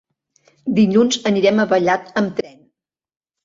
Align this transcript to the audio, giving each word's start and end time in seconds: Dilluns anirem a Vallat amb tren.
Dilluns 0.79 1.21
anirem 1.33 1.61
a 1.61 1.67
Vallat 1.75 2.13
amb 2.25 2.35
tren. 2.41 2.61